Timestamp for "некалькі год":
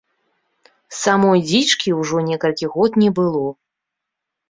2.33-2.91